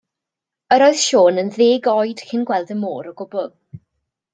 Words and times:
Yr 0.75 0.83
oedd 0.85 0.97
Siôn 1.01 1.37
yn 1.43 1.53
ddeg 1.57 1.91
oed 1.95 2.27
cyn 2.31 2.49
gweld 2.51 2.77
y 2.79 2.83
môr 2.83 3.13
o 3.15 3.19
gwbl. 3.23 3.57